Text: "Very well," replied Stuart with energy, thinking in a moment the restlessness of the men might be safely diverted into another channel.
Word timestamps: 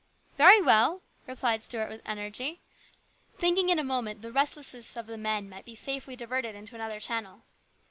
"Very 0.39 0.59
well," 0.59 1.03
replied 1.27 1.61
Stuart 1.61 1.87
with 1.89 2.01
energy, 2.07 2.59
thinking 3.37 3.69
in 3.69 3.77
a 3.77 3.83
moment 3.83 4.23
the 4.23 4.31
restlessness 4.31 4.97
of 4.97 5.05
the 5.05 5.15
men 5.15 5.47
might 5.47 5.63
be 5.63 5.75
safely 5.75 6.15
diverted 6.15 6.55
into 6.55 6.73
another 6.73 6.99
channel. 6.99 7.43